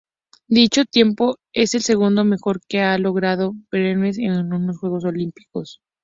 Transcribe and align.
Dicho 0.47 0.85
tiempo 0.85 1.37
es 1.53 1.75
el 1.75 1.83
segundo 1.83 2.25
mejor 2.25 2.59
que 2.67 2.81
ha 2.81 2.97
logrado 2.97 3.53
Brenes 3.69 4.17
en 4.17 4.51
unos 4.51 4.79
Juegos 4.79 5.05
Olímpicos. 5.05 5.79